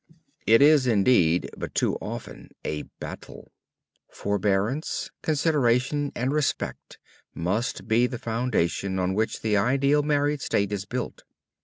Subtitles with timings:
[0.47, 3.51] It is, indeed, but too often a battle!
[4.09, 6.97] Forbearance, consideration and respect
[7.35, 11.21] must be the foundation on which the ideal married state is built.